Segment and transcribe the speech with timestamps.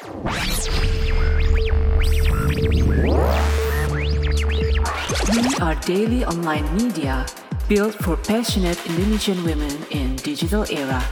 [0.00, 0.08] We
[5.60, 7.26] are daily online media
[7.68, 11.04] built for passionate Indonesian women in digital era.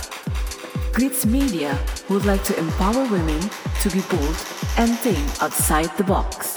[0.97, 1.79] Glitz Media
[2.09, 3.39] would like to empower women
[3.83, 4.37] to be bold
[4.79, 6.57] and think outside the box.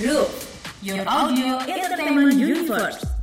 [0.00, 0.30] Look,
[0.80, 3.13] your audio entertainment universe.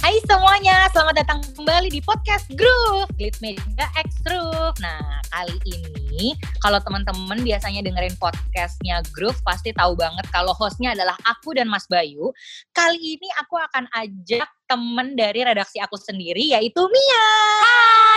[0.00, 4.72] Hai semuanya, selamat datang kembali di podcast Groove Glitz Media X Groove.
[4.80, 6.32] Nah, kali ini
[6.64, 11.84] kalau teman-teman biasanya dengerin podcastnya Groove pasti tahu banget kalau hostnya adalah aku dan Mas
[11.84, 12.32] Bayu.
[12.72, 17.28] Kali ini aku akan ajak temen dari redaksi aku sendiri yaitu Mia.
[17.60, 18.09] Hai,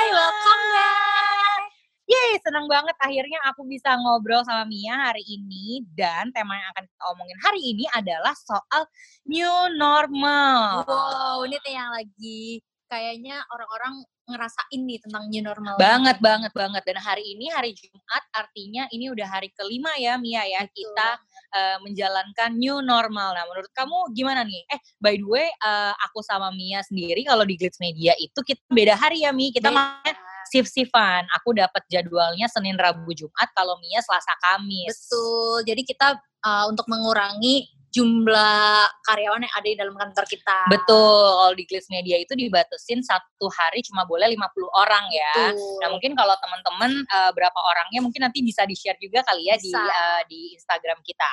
[2.53, 7.03] senang banget akhirnya aku bisa ngobrol sama Mia hari ini dan tema yang akan kita
[7.09, 8.85] omongin hari ini adalah soal
[9.25, 10.85] new normal.
[10.85, 15.81] Wow, ini tuh yang lagi kayaknya orang-orang ngerasain nih tentang new normal.
[15.81, 16.85] Banget, banget, banget.
[16.85, 21.09] Dan hari ini hari Jumat, artinya ini udah hari kelima ya Mia ya kita
[21.57, 23.33] uh, menjalankan new normal.
[23.33, 24.61] Nah, menurut kamu gimana nih?
[24.77, 28.61] Eh, by the way, uh, aku sama Mia sendiri kalau di Glitz Media itu kita
[28.69, 29.49] beda hari ya Mi.
[29.49, 30.22] Kita makanya
[30.53, 31.25] shift-shiftan.
[31.41, 33.49] Aku dapat jadwalnya Senin, Rabu, Jumat.
[33.57, 34.93] Kalau Mia Selasa, Kamis.
[35.09, 35.57] Betul.
[35.65, 36.07] Jadi kita
[36.45, 40.65] uh, untuk mengurangi jumlah karyawan yang ada di dalam kantor kita.
[40.65, 44.41] Betul, kalau di Glitz Media itu dibatasin satu hari cuma boleh 50
[44.73, 45.53] orang ya.
[45.53, 45.77] Betul.
[45.77, 49.69] Nah mungkin kalau teman-teman uh, berapa orangnya mungkin nanti bisa di-share juga kali ya di
[49.69, 49.77] Bisa.
[49.77, 51.31] uh, di Instagram kita.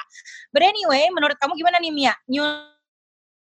[0.53, 2.15] But anyway, menurut kamu gimana nih Mia?
[2.29, 2.45] New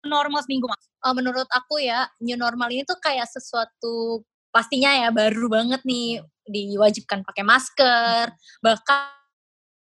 [0.09, 0.89] normal seminggu mas?
[1.05, 4.25] Uh, menurut aku ya, new normal ini tuh kayak sesuatu
[4.55, 8.31] pastinya ya baru banget nih diwajibkan pakai masker.
[8.63, 9.03] Bahkan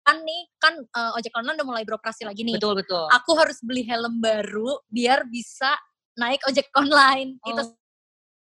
[0.05, 2.61] kan nih kan uh, ojek online udah mulai beroperasi lagi nih.
[2.61, 3.09] Betul betul.
[3.09, 5.73] Aku harus beli helm baru biar bisa
[6.21, 7.41] naik ojek online.
[7.49, 7.65] Itu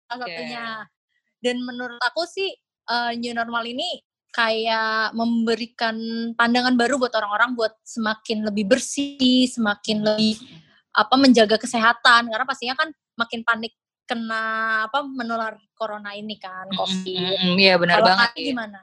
[0.09, 0.33] Oh, salah oke.
[0.33, 0.67] satunya.
[1.45, 2.49] Dan menurut aku sih
[2.89, 4.01] uh, new normal ini
[4.33, 5.97] kayak memberikan
[6.33, 10.37] pandangan baru buat orang-orang buat semakin lebih bersih, semakin lebih
[10.97, 13.77] apa menjaga kesehatan karena pastinya kan makin panik
[14.09, 14.43] kena
[14.89, 17.05] apa menular corona ini kan covid.
[17.21, 18.31] mm, mm, Iya benar Kalau banget.
[18.41, 18.47] Iya.
[18.57, 18.79] gimana?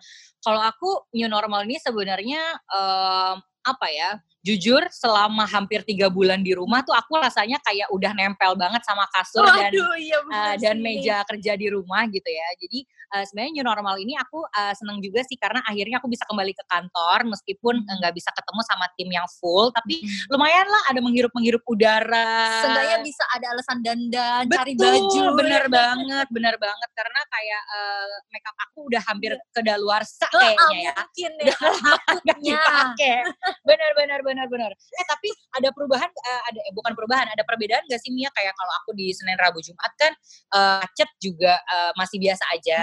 [0.45, 4.21] Kalau aku new normal ini sebenarnya em, apa ya?
[4.45, 9.09] Jujur selama hampir tiga bulan di rumah tuh aku rasanya kayak udah nempel banget sama
[9.09, 12.45] kasur dan iya uh, dan meja kerja di rumah gitu ya.
[12.61, 16.29] Jadi uh, sebenarnya new normal ini aku uh, seneng juga sih karena akhirnya aku bisa
[16.29, 17.97] kembali ke kantor meskipun Hmm.
[17.97, 22.61] nggak bisa ketemu sama tim yang full, tapi lumayan lah ada menghirup menghirup udara.
[22.61, 25.23] Seenggaknya bisa ada alasan dandan, Betul, cari baju.
[25.41, 25.71] bener ya.
[25.71, 29.41] banget, bener banget karena kayak uh, makeup aku udah hampir Iya.
[29.53, 30.93] kedaluarsa kayaknya ya.
[30.93, 32.53] mungkin ya Udah takutnya.
[32.53, 33.17] dipakai.
[33.65, 34.71] Bener bener bener bener.
[34.75, 38.51] Eh tapi ada perubahan eh, ada eh, bukan perubahan, ada perbedaan gak sih Mia kayak
[38.59, 40.11] kalau aku di Senin Rabu Jumat kan
[40.51, 42.81] macet juga eh, masih biasa aja.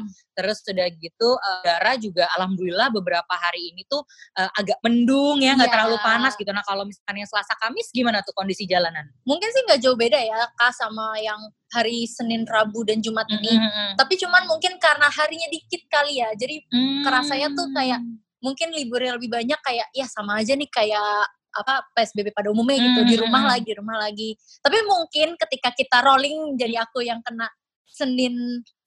[0.00, 0.08] Hmm.
[0.34, 4.02] Terus sudah gitu eh, udara juga alhamdulillah beberapa hari ini tuh
[4.40, 5.74] eh, agak mendung ya, nggak Iya.
[5.76, 6.50] terlalu panas gitu.
[6.54, 9.04] Nah, kalau misalkan yang Selasa Kamis gimana tuh kondisi jalanan?
[9.28, 11.38] Mungkin sih nggak jauh beda ya kak sama yang
[11.74, 13.58] hari Senin, Rabu dan Jumat ini.
[13.58, 13.98] Mm-mm.
[13.98, 16.30] Tapi cuman mungkin karena harinya dikit kali ya.
[16.38, 17.02] Jadi Hmm.
[17.02, 17.98] kerasanya tuh kayak
[18.44, 21.24] mungkin liburnya lebih banyak kayak ya sama aja nih kayak
[21.54, 23.50] apa PSBB pada umumnya gitu di rumah Hmm.
[23.56, 24.30] lagi di rumah lagi.
[24.60, 27.48] Tapi mungkin ketika kita rolling jadi aku yang kena
[27.88, 28.34] Senin,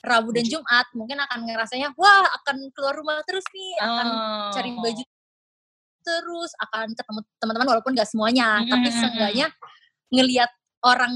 [0.04, 4.52] Rabu dan Jumat mungkin akan ngerasanya wah akan keluar rumah terus nih akan Oh.
[4.52, 5.04] cari baju
[6.04, 9.48] terus akan ketemu teman-teman walaupun gak semuanya Mm, tapi mm, mm, seenggaknya
[10.12, 10.52] ngelihat
[10.84, 11.14] orang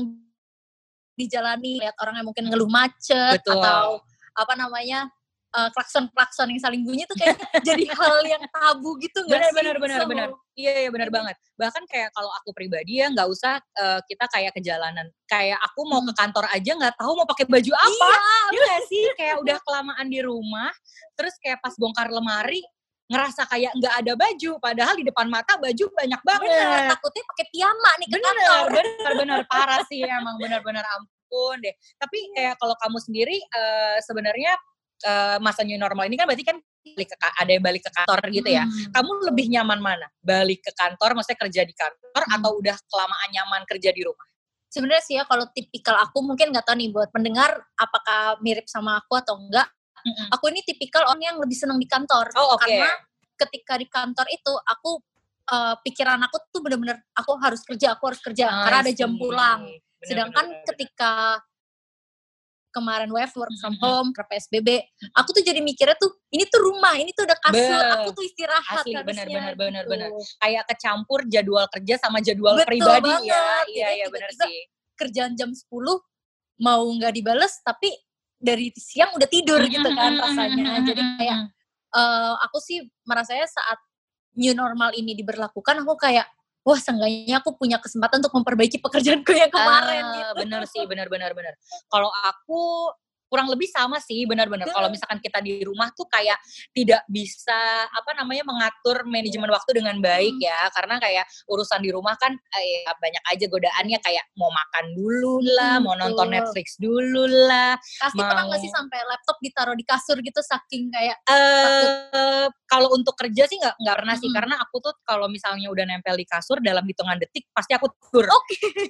[1.16, 3.60] dijalani lihat orang yang mungkin ngeluh macet Betul.
[3.60, 4.00] atau
[4.34, 5.12] apa namanya
[5.52, 7.36] eh, klakson-klakson yang saling bunyi itu kayak
[7.68, 9.58] jadi hal yang tabu gitu nggak benar sih?
[9.60, 10.28] benar benar Sama- benar.
[10.56, 11.36] iya iya benar banget.
[11.56, 15.84] Bahkan kayak kalau aku pribadi ya nggak usah eh, kita kayak ke jalanan kayak aku
[15.86, 18.08] mau ke kantor aja nggak tahu mau pakai baju apa.
[18.08, 18.20] Iya,
[18.52, 19.04] Iya nggak sih?
[19.16, 20.72] Kayak udah kelamaan di rumah
[21.14, 22.64] terus kayak pas bongkar lemari
[23.12, 26.40] ngerasa kayak nggak ada baju padahal di depan mata baju banyak benar.
[26.48, 28.68] banget Takutnya pakai piyama nih ke bener kantor.
[28.72, 31.76] bener bener parah sih emang bener bener ampun deh.
[32.00, 34.56] Tapi kayak kalau kamu sendiri eh, sebenarnya
[35.02, 38.20] eh, masa new normal ini kan berarti kan balik ke, ada yang balik ke kantor
[38.30, 38.90] gitu ya Hmm.
[38.90, 42.36] kamu lebih nyaman mana balik ke kantor maksudnya kerja di kantor Hmm.
[42.42, 44.26] atau udah kelamaan nyaman kerja di rumah
[44.72, 49.04] Sebenarnya sih ya kalau tipikal aku mungkin nggak tahu nih buat pendengar apakah mirip sama
[49.04, 49.68] aku atau enggak.
[50.00, 50.32] Mm-mm.
[50.32, 52.64] Aku ini tipikal orang yang lebih senang di kantor Oh, oke.
[52.64, 52.88] karena
[53.36, 55.04] ketika di kantor itu aku
[55.52, 59.68] eh, pikiran aku tuh bener-bener aku harus kerja, aku harus kerja karena ada jam pulang.
[59.68, 61.12] Bener, Sedangkan bener, bener, ketika
[62.72, 64.82] kemarin WF work from home ke PSBB,
[65.14, 68.24] aku tuh jadi mikirnya tuh ini tuh rumah, ini tuh udah kasur, Be- aku tuh
[68.26, 69.92] istirahat Asli, bener, bener, gitu.
[69.92, 70.10] bener.
[70.40, 73.30] kayak kecampur jadwal kerja sama jadwal Betul pribadi banget.
[73.30, 74.66] ya iya iya benar sih
[74.96, 75.66] Kerjaan jam 10
[76.62, 77.90] mau nggak dibales tapi
[78.42, 81.38] dari siang udah tidur gitu kan rasanya jadi kayak
[81.94, 83.78] uh, aku sih merasanya saat
[84.38, 86.26] new normal ini diberlakukan aku kayak
[86.62, 90.34] wah seenggaknya aku punya kesempatan untuk memperbaiki pekerjaanku yang kemarin Ah, gitu.
[90.46, 91.54] bener sih bener bener bener
[91.90, 92.94] kalau aku
[93.32, 96.36] kurang lebih sama sih benar-benar kalau misalkan kita di rumah tuh kayak
[96.72, 97.56] tidak bisa
[97.88, 100.44] apa namanya mengatur manajemen waktu dengan baik Hmm.
[100.44, 104.86] ya karena kayak urusan di rumah kan eh, ya banyak aja godaannya kayak mau makan
[104.92, 106.36] dulu lah Hmm, mau nonton betul.
[106.36, 110.92] Netflix dulu lah Pasti pernah nggak mau- sih sampai laptop ditaruh di kasur gitu saking
[110.92, 114.36] kayak eh kalau untuk kerja sih nggak nggak pernah sih Mm-mm.
[114.36, 118.28] karena aku tuh kalau misalnya udah nempel di kasur dalam hitungan detik pasti aku tidur.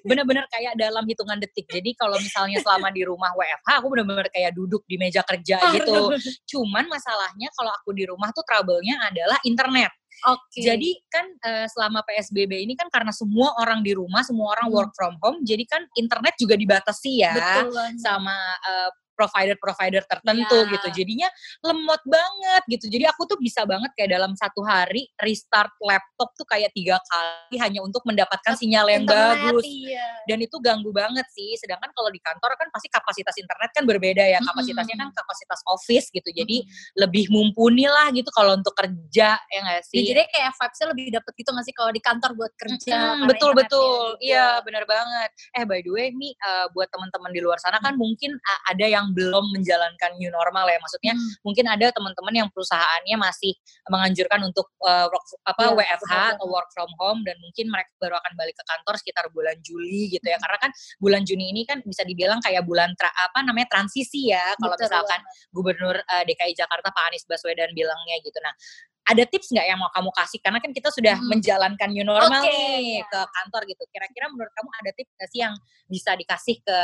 [0.02, 1.68] Bener-bener kayak dalam hitungan detik.
[1.68, 6.10] Jadi kalau misalnya selama di rumah WFH aku bener-bener kayak duduk di meja kerja gitu.
[6.58, 9.92] Cuman masalahnya kalau aku di rumah tuh trouble-nya adalah internet.
[10.22, 10.62] Oke.
[10.62, 14.78] Jadi kan eh, selama PSBB ini kan karena semua orang di rumah, semua orang Hmm.
[14.78, 18.90] work from home, jadi kan internet juga dibatasi ya betul sama eh,
[19.22, 20.72] provider-provider tertentu Iya.
[20.74, 20.88] gitu.
[20.98, 21.30] Jadinya
[21.62, 22.86] lemot banget gitu.
[22.90, 27.62] Jadi aku tuh bisa banget kayak dalam satu hari restart laptop tuh kayak tiga kali
[27.62, 29.66] hanya untuk mendapatkan sinyal yang Internet, bagus.
[29.66, 30.08] Iya.
[30.26, 31.54] Dan itu ganggu banget sih.
[31.58, 34.40] Sedangkan kalau di kantor kan pasti kapasitas internet kan berbeda ya.
[34.42, 36.30] Kapasitasnya kan kapasitas office gitu.
[36.32, 36.68] Jadi Mm.
[37.00, 40.02] lebih mumpuni lah gitu kalau untuk kerja ya Ya, sih?
[40.04, 42.92] jadi kayak vibes-nya lebih dapet gitu nggak sih kalau di kantor buat kerja.
[42.92, 44.24] Mm, karena betul internetnya betul, juga.
[44.24, 45.30] iya benar banget.
[45.54, 48.86] Eh by the way, Mi eh, buat teman-teman di luar sana kan mungkin a- ada
[48.88, 50.80] yang belum menjalankan new normal ya.
[50.80, 51.30] Maksudnya Hmm.
[51.44, 53.54] mungkin ada teman-teman yang perusahaannya masih
[53.88, 57.92] menganjurkan untuk eh, work, apa Iya, WFH benar atau work from home dan mungkin mereka
[58.00, 60.40] baru akan balik ke kantor sekitar bulan Juli gitu ya.
[60.40, 64.56] Karena kan bulan Juni ini kan bisa dibilang kayak bulan tra- apa namanya transisi ya.
[64.58, 65.20] Kalau Betul misalkan
[65.52, 68.40] Gubernur eh, DKI Jakarta Pak Anies Baswedan bilangnya gitu.
[68.42, 68.56] Nah,
[69.02, 70.40] ada tips nggak yang mau kamu kasih?
[70.46, 71.28] Karena kan kita sudah Hmm.
[71.34, 73.10] menjalankan new normal Oke, nih ya.
[73.10, 73.84] ke kantor gitu.
[73.90, 75.54] Kira-kira menurut kamu ada tips nggak sih yang
[75.90, 76.78] bisa dikasih ke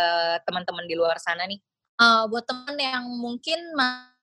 [0.43, 1.61] teman-teman di luar sana nih?
[1.97, 4.13] Eh, buat temen yang mungkin ma-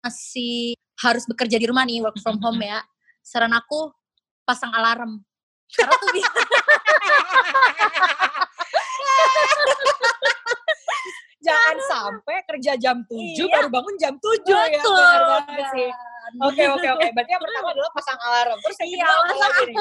[0.00, 2.78] masih harus bekerja di rumah nih work from home ya
[3.20, 3.90] saran aku
[4.42, 5.18] pasang alarm
[5.68, 6.30] karena tuh bisa
[11.40, 13.48] Jangan sampai kerja jam 7 Iya.
[13.50, 14.76] baru bangun jam 7 ya.
[14.76, 15.88] Betul, banget sih.
[16.38, 17.06] Oke, oke, oke.
[17.10, 18.60] Berarti yang pertama adalah pasang alarm.
[18.60, 19.76] Terus yang Iya, kedua pasang nih?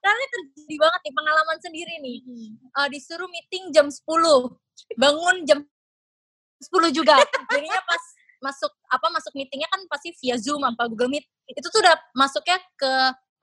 [0.00, 2.18] Karena terjadi banget nih pengalaman sendiri nih.
[2.56, 4.00] Eh, disuruh meeting jam 10
[4.96, 5.58] bangun jam
[6.60, 7.20] 10 juga.
[7.52, 8.02] Jadinya pas
[8.40, 11.24] masuk apa masuk meetingnya kan pasti via zoom apa google meet.
[11.44, 12.92] Itu tuh udah masuknya ke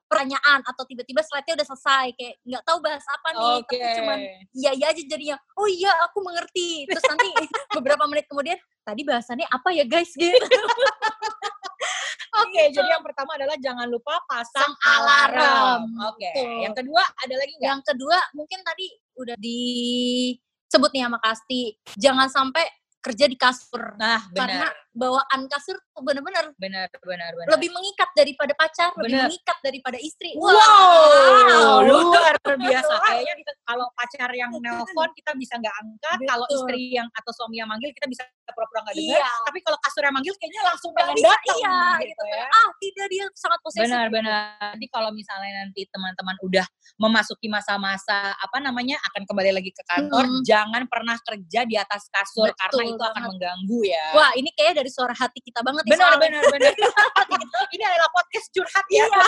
[0.08, 2.06] pertanyaan atau tiba-tiba slide-nya udah selesai.
[2.18, 3.54] Kayak nggak tahu bahas apa nih.
[3.62, 3.78] Oke.
[3.78, 4.20] tapi cuman
[4.58, 5.38] iya iya aja jadinya.
[5.58, 6.90] Oh iya aku mengerti.
[6.90, 7.30] Terus nanti
[7.78, 10.10] beberapa menit kemudian tadi bahasannya apa ya guys?
[10.18, 10.34] Gitu
[12.48, 15.36] Oke, jadi yang pertama adalah jangan lupa pasang alarm.
[15.36, 15.82] alarm.
[16.16, 16.32] Oke.
[16.32, 16.64] Betul.
[16.64, 17.68] Yang kedua ada lagi nggak?
[17.68, 18.86] yang kedua mungkin tadi
[19.18, 21.62] udah disebut nih sama Kasti
[22.00, 22.66] jangan sampai
[23.08, 24.92] kerja di kasur Nah, karena benar.
[24.92, 27.48] bawaan kasur tuh bener-bener Benar, benar, benar.
[27.56, 29.26] lebih mengikat daripada pacar lebih Bener.
[29.32, 32.94] mengikat daripada istri Wow, luar biasa.
[33.00, 33.34] Kayaknya
[33.70, 37.92] kalau pacar yang nelpon kita bisa nggak angkat, kalau istri yang atau suami yang manggil
[37.94, 39.20] kita bisa pura-pura nggak dengar.
[39.22, 39.32] Iya.
[39.48, 42.46] Tapi kalau kasur yang manggil kayaknya langsung pengen datang iya, gitu gitu ya.
[42.48, 44.44] ah tidak dia sangat posesif Benar, benar.
[44.74, 46.66] Nanti kalau misalnya nanti teman-teman udah
[46.98, 50.42] memasuki masa-masa apa namanya akan kembali lagi ke kantor, Mm.
[50.44, 53.30] jangan pernah kerja di atas kasur Betul karena itu akan banget.
[53.32, 54.06] mengganggu ya.
[54.12, 56.74] wah ini kayaknya dari suara hati kita banget nih benar, benar, benar.
[57.76, 59.04] Ini adalah podcast curhat ya.
[59.04, 59.22] Iya.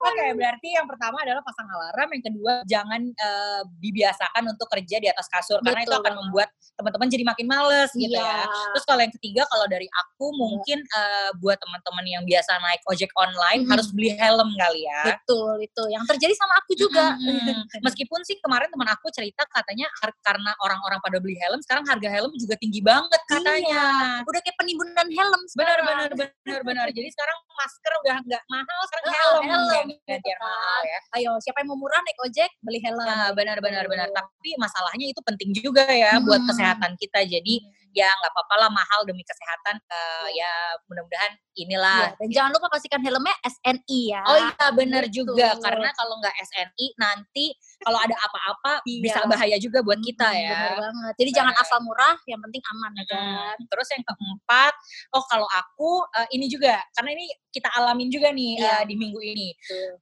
[0.00, 5.04] Oke, berarti yang pertama adalah pasang alarm, yang kedua jangan eh, dibiasakan untuk kerja di
[5.06, 8.48] atas kasur karena itu Betul akan membuat teman-teman jadi makin males gitu ya.
[8.48, 8.72] Iya.
[8.72, 13.12] Terus kalau yang ketiga kalau dari aku mungkin eh, buat teman-teman yang biasa naik ojek
[13.14, 13.70] online Mhm.
[13.70, 15.00] harus beli helm kali ya.
[15.12, 17.60] betul itu yang terjadi sama aku juga Mm-mm.
[17.86, 20.16] Meskipun sih kemarin teman aku cerita katanya har-
[20.50, 24.18] karena orang-orang pada beli helm, sekarang harga helm juga tinggi banget katanya.
[24.26, 26.86] udah kayak penimbunan helm Benar, benar, benar, benar.
[26.90, 30.38] Jadi sekarang masker udah nggak mahal, sekarang Ah, helm, helm, yang gitu kan.
[30.40, 30.98] mahal ya.
[31.14, 34.08] ayo siapa yang mau murah naik ojek beli helm Nah, benar, benar, benar.
[34.10, 36.48] Tapi masalahnya itu penting juga ya buat Hmm.
[36.50, 37.22] kesehatan kita.
[37.22, 37.54] Jadi
[37.90, 39.76] ya nggak apa-apa lah mahal demi kesehatan.
[39.80, 40.52] Eh, ya
[40.86, 41.98] mudah-mudahan inilah.
[42.00, 45.16] Iya, dan jangan lupa pastikan helmnya SNI ya Oh iya benar Betul.
[45.26, 49.02] juga karena kalau nggak SNI nanti kalau ada apa-apa Iya.
[49.02, 50.50] bisa bahaya juga buat kita Mm, ya.
[50.50, 51.66] benar banget jadi jangan Benar.
[51.66, 54.72] asal murah yang penting aman ya kan Hmm, Terus yang keempat,
[55.12, 58.74] oh kalau aku eh, ini juga karena ini kita alamin juga nih Iya.
[58.80, 59.48] eh, di minggu ini.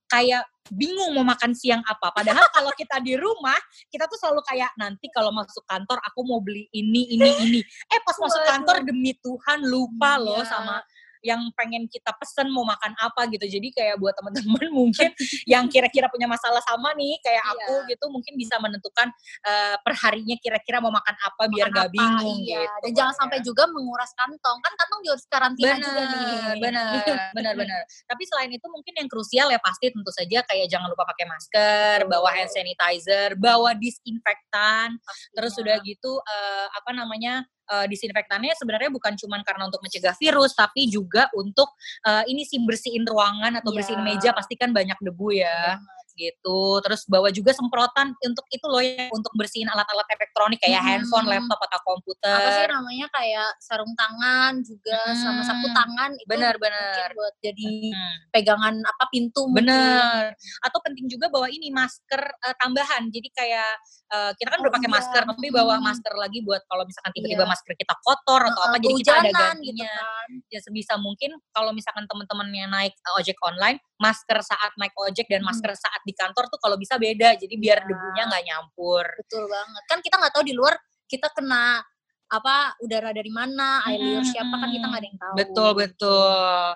[0.06, 2.12] Kayak bingung mau makan siang apa.
[2.12, 3.56] Padahal kalau kita di rumah,
[3.88, 7.60] kita tuh selalu kayak nanti kalau masuk kantor aku mau beli ini ini ini.
[7.92, 10.48] Eh pas masuk kantor demi Tuhan lupa loh Iya.
[10.48, 10.76] sama
[11.24, 13.46] yang pengen kita pesen mau makan apa gitu.
[13.46, 15.10] Jadi kayak buat teman-teman mungkin
[15.48, 17.54] yang kira-kira punya masalah sama nih kayak Iya.
[17.64, 19.08] aku gitu mungkin bisa menentukan
[19.46, 22.60] eh, perharinya kira-kira mau makan apa biar Makan gak apa, bingung iya.
[22.66, 22.76] gitu.
[22.84, 23.18] Dan jangan ya.
[23.24, 24.58] sampai juga menguras kantong.
[24.60, 26.60] Kan kantong juga karantina juga nih.
[26.60, 26.88] benar
[27.36, 31.04] benar benar tapi selain itu mungkin yang krusial ya pasti tentu saja kayak jangan lupa
[31.08, 32.12] pakai masker Betul.
[32.12, 34.96] bawa hand sanitizer bawa disinfektan
[35.36, 40.56] terus sudah gitu eh, apa namanya eh, disinfektannya sebenarnya bukan cuma karena untuk mencegah virus
[40.56, 43.76] tapi juga untuk eh, ini sih bersihin ruangan atau Iya.
[43.80, 45.76] bersihin meja pasti kan banyak debu ya
[46.18, 50.90] gitu terus bawa juga semprotan untuk itu loh ya untuk bersihin alat-alat elektronik kayak Hmm.
[50.98, 55.76] handphone laptop atau komputer apa sih namanya kayak sarung tangan juga sama sapu Hmm.
[55.78, 57.10] tangan itu mungkin benar.
[57.14, 58.16] buat jadi Hmm.
[58.30, 59.64] pegangan apa pintu mungkin.
[59.64, 60.34] Bener.
[60.60, 63.06] Atau penting juga bawa ini masker eh, tambahan.
[63.08, 63.72] Jadi kayak
[64.08, 64.96] eh, kita kan Oh, udah pakai iya.
[64.96, 65.84] masker, tapi bawa Hmm.
[65.84, 67.52] masker lagi buat kalau misalkan tiba-tiba Iya.
[67.52, 69.92] masker kita kotor atau Heeh, apa, jadi kita ada gitu gantinya.
[69.92, 70.28] kan.
[70.48, 75.42] Ya sebisa mungkin kalau misalkan teman-temannya naik eh, ojek online, masker saat naik ojek dan
[75.42, 75.50] Hmm.
[75.50, 77.34] masker saat di kantor tuh kalau bisa beda.
[77.34, 77.86] Jadi biar Iya.
[77.90, 79.04] debunya nggak nyampur.
[79.20, 79.82] Betul banget.
[79.90, 80.74] Kan kita nggak tahu di luar
[81.04, 81.82] kita kena
[82.28, 85.34] apa udara dari mana, air liur siapa kan kita nggak ada yang tahu.
[85.40, 86.66] Betul betul.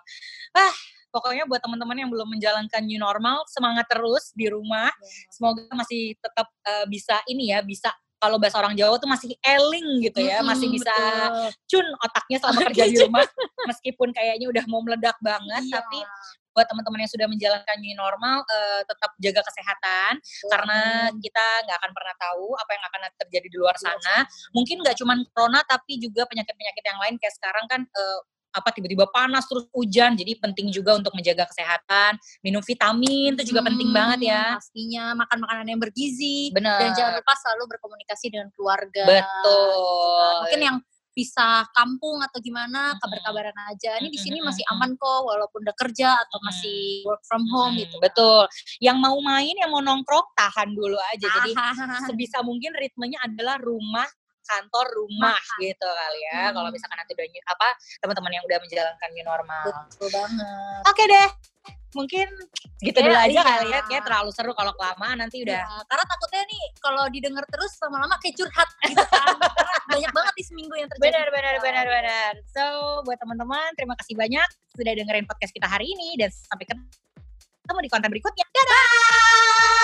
[0.57, 0.75] Ah,
[1.13, 4.89] pokoknya buat teman-teman yang belum menjalankan new normal, semangat terus di rumah.
[4.89, 5.29] Iya.
[5.29, 10.09] Semoga masih tetap eh, bisa ini ya, bisa kalau bahasa orang Jawa tuh masih eling
[10.09, 11.49] gitu ya, masih Mm-mm, bisa betul.
[11.69, 13.27] cun otaknya selama kerja di rumah.
[13.69, 15.75] Meskipun kayaknya udah mau meledak banget, Iya.
[15.83, 15.99] tapi
[16.53, 20.13] buat teman-teman yang sudah menjalankan new normal eh, tetap jaga kesehatan
[20.49, 20.81] karena
[21.19, 24.25] kita nggak akan pernah tahu apa yang akan terjadi di luar sana.
[24.53, 28.21] Mungkin nggak cuma corona tapi juga penyakit-penyakit yang lain kayak sekarang kan eh,
[28.53, 32.21] apa tiba-tiba panas terus hujan jadi penting juga untuk menjaga kesehatan.
[32.45, 34.61] Minum vitamin itu juga penting Hmm, banget ya.
[34.61, 35.05] Pastinya.
[35.17, 36.53] Makan makanan yang bergizi.
[36.53, 39.05] Benar dan jangan lupa selalu berkomunikasi dengan keluarga.
[39.09, 40.37] betul.
[40.45, 40.77] Mungkin yang
[41.13, 44.01] pisah kampung atau gimana kabar-kabaran aja.
[44.01, 47.97] Ini di sini masih aman kok walaupun udah kerja atau masih work from home gitu.
[48.01, 48.49] betul.
[48.81, 51.27] Yang mau main yang mau nongkrong tahan dulu aja.
[51.29, 51.53] Jadi
[52.09, 54.09] sebisa mungkin ritmenya adalah rumah
[54.45, 56.75] kantor rumah gitu kali ya kalau Hmm.
[56.75, 57.69] misalkan nanti udah apa
[58.01, 60.81] teman-teman yang udah menjalankan new normal betul banget.
[60.85, 61.29] oke deh
[61.93, 62.25] mungkin
[62.81, 63.43] gitu Ya, dulu aja iya.
[63.45, 67.45] kali ya kayak terlalu seru kalau kelamaan nanti udah Ya, karena takutnya nih kalau didengar
[67.47, 69.37] terus lama-lama kayak curhat gitu kan.
[69.93, 71.05] Banyak banget di seminggu yang terjadi.
[71.05, 72.33] Benar, benar, benar, benar.
[72.49, 72.65] So,
[73.05, 77.91] buat teman-teman, terima kasih banyak sudah dengerin podcast kita hari ini dan sampai ketemu di
[77.93, 78.47] konten berikutnya.
[78.49, 79.82] Dadah!